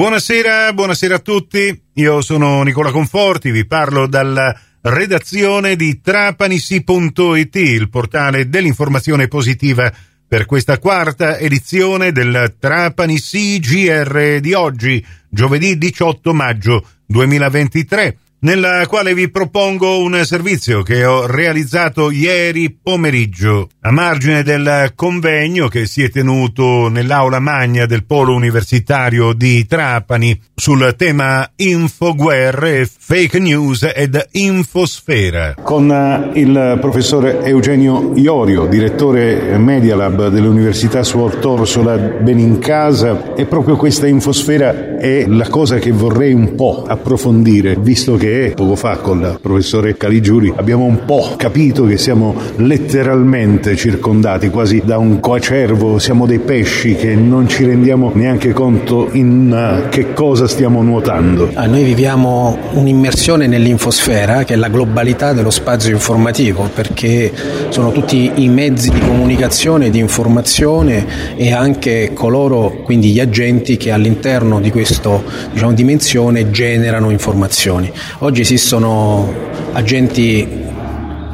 [0.00, 1.78] Buonasera, buonasera a tutti.
[1.96, 9.92] Io sono Nicola Conforti, vi parlo dalla redazione di trapanisi.it, il portale dell'informazione positiva
[10.26, 19.12] per questa quarta edizione del Trapani CGR di oggi, giovedì 18 maggio 2023 nella quale
[19.12, 26.02] vi propongo un servizio che ho realizzato ieri pomeriggio a margine del convegno che si
[26.02, 34.28] è tenuto nell'aula magna del Polo Universitario di Trapani sul tema infoguerre, fake news ed
[34.32, 35.56] infosfera.
[35.62, 43.76] Con eh, il professore Eugenio Iorio, direttore Media Lab dell'Università Suor Torsola Benincasa e proprio
[43.76, 49.20] questa infosfera è la cosa che vorrei un po' approfondire, visto che poco fa con
[49.20, 55.98] il professore Caligiuri abbiamo un po' capito che siamo letteralmente circondati quasi da un coacervo,
[55.98, 61.50] siamo dei pesci che non ci rendiamo neanche conto in uh, che cosa stiamo nuotando.
[61.54, 67.32] Ah, noi viviamo un'immersione nell'infosfera che è la globalità dello spazio informativo perché
[67.68, 73.90] sono tutti i mezzi di comunicazione, di informazione e anche coloro, quindi gli agenti che
[73.90, 75.20] all'interno di questa
[75.52, 77.90] diciamo, dimensione generano informazioni.
[78.22, 79.32] Oggi esistono
[79.72, 80.46] agenti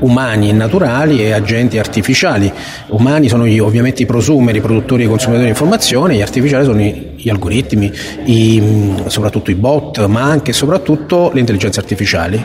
[0.00, 2.52] umani e naturali e agenti artificiali.
[2.88, 6.82] Umani sono gli, ovviamente i prosumeri, i produttori e consumatori di informazione, gli artificiali sono
[6.82, 7.90] i, gli algoritmi,
[8.26, 8.62] i,
[9.06, 12.44] soprattutto i bot, ma anche e soprattutto le intelligenze artificiali.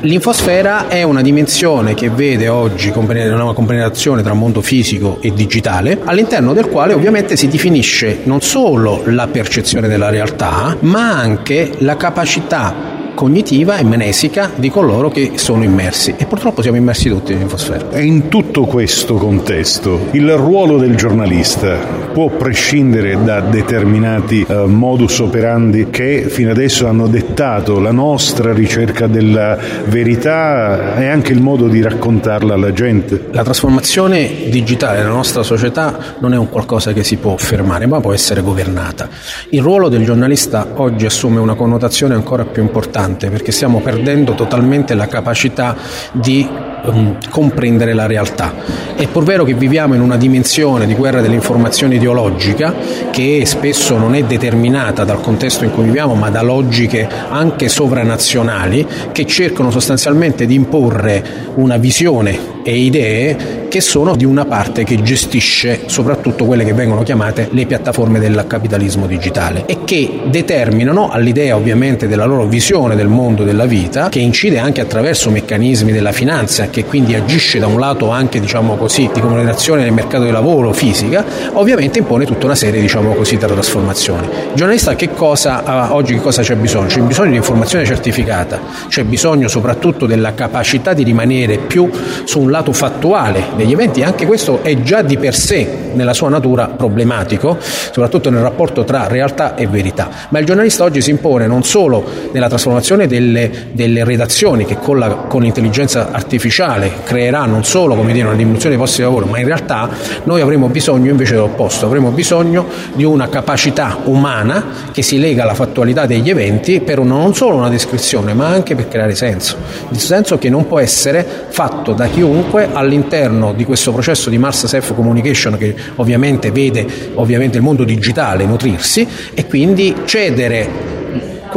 [0.00, 6.54] L'infosfera è una dimensione che vede oggi una compenetrazione tra mondo fisico e digitale, all'interno
[6.54, 12.95] del quale ovviamente si definisce non solo la percezione della realtà, ma anche la capacità
[13.16, 17.90] cognitiva e mnesica di coloro che sono immersi e purtroppo siamo immersi tutti in infosfera.
[17.90, 21.78] E in tutto questo contesto il ruolo del giornalista
[22.12, 29.06] può prescindere da determinati uh, modus operandi che fino adesso hanno dettato la nostra ricerca
[29.06, 33.28] della verità e anche il modo di raccontarla alla gente.
[33.30, 37.98] La trasformazione digitale della nostra società non è un qualcosa che si può fermare, ma
[38.00, 39.08] può essere governata.
[39.48, 44.34] Il ruolo del giornalista oggi assume una connotazione ancora più importante importante perché stiamo perdendo
[44.34, 45.76] totalmente la capacità
[46.12, 46.46] di
[46.84, 48.52] um, comprendere la realtà.
[48.96, 52.74] È pur vero che viviamo in una dimensione di guerra dell'informazione ideologica
[53.10, 58.86] che spesso non è determinata dal contesto in cui viviamo ma da logiche anche sovranazionali
[59.12, 61.24] che cercano sostanzialmente di imporre
[61.54, 67.02] una visione e idee che sono di una parte che gestisce soprattutto quelle che vengono
[67.02, 73.08] chiamate le piattaforme del capitalismo digitale e che determinano all'idea ovviamente della loro visione del
[73.08, 77.78] mondo della vita che incide anche attraverso meccanismi della finanza che quindi agisce da un
[77.78, 81.22] lato anche diciamo così di comunicazione nel mercato del lavoro fisica
[81.52, 86.20] ovviamente impone tutta una serie diciamo così di trasformazioni il giornalista che cosa oggi che
[86.22, 86.86] cosa c'è bisogno?
[86.86, 88.58] c'è bisogno di informazione certificata
[88.88, 91.90] c'è bisogno soprattutto della capacità di rimanere più
[92.24, 96.28] su un lato fattuale degli eventi, anche questo è già di per sé nella sua
[96.28, 100.08] natura problematico, soprattutto nel rapporto tra realtà e verità.
[100.28, 104.98] Ma il giornalista oggi si impone non solo nella trasformazione delle, delle redazioni che con,
[104.98, 109.26] la, con l'intelligenza artificiale creerà non solo come dire, una diminuzione dei posti di lavoro,
[109.26, 109.88] ma in realtà
[110.24, 115.54] noi avremo bisogno invece dell'opposto, avremo bisogno di una capacità umana che si lega alla
[115.54, 119.56] fattualità degli eventi per una, non solo una descrizione, ma anche per creare senso.
[119.90, 124.66] Il senso che non può essere fatto da chiunque all'interno di questo processo di Mars
[124.66, 130.94] Self Communication che ovviamente vede ovviamente il mondo digitale nutrirsi e quindi cedere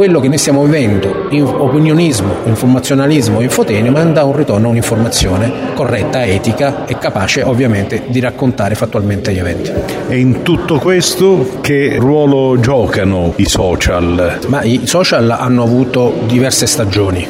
[0.00, 6.24] quello che noi stiamo vivendo, in opinionismo, informazionalismo, infotenio, manda un ritorno a un'informazione corretta,
[6.24, 9.70] etica e capace ovviamente di raccontare fattualmente gli eventi.
[10.08, 14.38] E in tutto questo che ruolo giocano i social?
[14.46, 17.28] Ma i social hanno avuto diverse stagioni.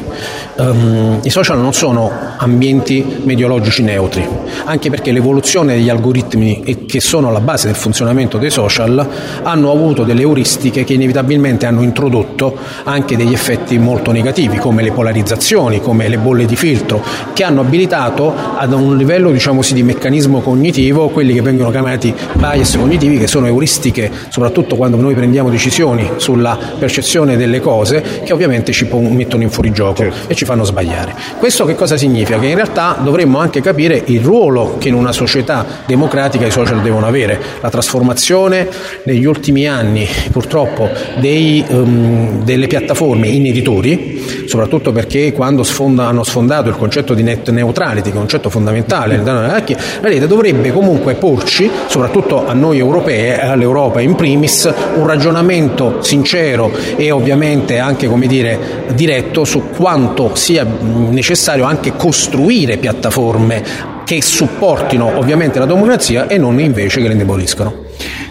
[0.57, 4.27] Um, I social non sono ambienti mediologici neutri,
[4.65, 9.07] anche perché l'evoluzione degli algoritmi che sono alla base del funzionamento dei social
[9.43, 14.91] hanno avuto delle euristiche che inevitabilmente hanno introdotto anche degli effetti molto negativi, come le
[14.91, 17.01] polarizzazioni, come le bolle di filtro,
[17.33, 22.13] che hanno abilitato ad un livello diciamo così, di meccanismo cognitivo quelli che vengono chiamati
[22.33, 28.33] bias cognitivi, che sono euristiche, soprattutto quando noi prendiamo decisioni sulla percezione delle cose, che
[28.33, 30.29] ovviamente ci mettono in fuorigioco certo.
[30.41, 31.13] E ci fanno sbagliare.
[31.37, 32.39] Questo che cosa significa?
[32.39, 36.81] Che in realtà dovremmo anche capire il ruolo che in una società democratica i social
[36.81, 37.39] devono avere.
[37.61, 38.67] La trasformazione
[39.03, 44.21] negli ultimi anni purtroppo dei, um, delle piattaforme in editori
[44.51, 49.61] soprattutto perché quando sfonda, hanno sfondato il concetto di net neutrality, concetto fondamentale la
[50.01, 57.11] rete dovrebbe comunque porci, soprattutto a noi europei, all'Europa in primis, un ragionamento sincero e
[57.11, 63.63] ovviamente anche come dire, diretto su quanto sia necessario anche costruire piattaforme
[64.03, 67.85] che supportino ovviamente la democrazia e non invece che le indeboliscano.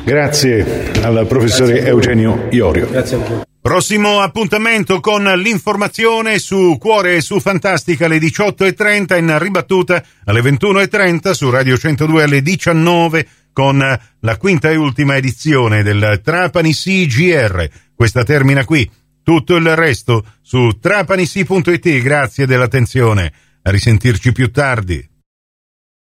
[0.05, 2.88] Grazie al professore Grazie Eugenio Iorio.
[2.91, 3.41] Grazie a voi.
[3.62, 11.31] Prossimo appuntamento con l'informazione su Cuore e su Fantastica alle 18.30 in ribattuta alle 21.30
[11.32, 13.79] su Radio 102 alle 19 con
[14.20, 17.69] la quinta e ultima edizione del Trapani CGR.
[17.94, 18.91] Questa termina qui.
[19.23, 22.01] Tutto il resto su trapanisi.it.
[22.01, 23.33] Grazie dell'attenzione.
[23.63, 25.07] A risentirci più tardi.